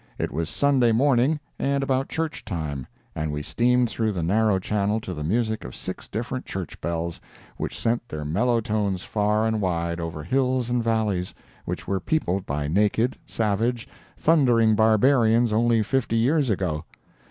It 0.17 0.31
was 0.31 0.49
Sunday 0.49 0.91
morning, 0.91 1.39
and 1.59 1.83
about 1.83 2.09
church 2.09 2.43
time, 2.43 2.87
and 3.15 3.31
we 3.31 3.43
steamed 3.43 3.87
through 3.87 4.13
the 4.13 4.23
narrow 4.23 4.57
channel 4.57 4.99
to 4.99 5.13
the 5.13 5.23
music 5.23 5.63
of 5.63 5.75
six 5.75 6.07
different 6.07 6.43
church 6.47 6.81
bells, 6.81 7.21
which 7.57 7.79
sent 7.79 8.09
their 8.09 8.25
mellow 8.25 8.61
tones 8.61 9.03
far 9.03 9.45
and 9.45 9.61
wide, 9.61 9.99
over 9.99 10.23
hills 10.23 10.71
and 10.71 10.83
valleys, 10.83 11.35
which 11.65 11.87
were 11.87 11.99
peopled 11.99 12.47
by 12.47 12.67
naked, 12.67 13.15
savage, 13.27 13.87
thundering 14.17 14.73
barbarians 14.73 15.53
only 15.53 15.83
fifty 15.83 16.15
years 16.15 16.49
ago! 16.49 16.83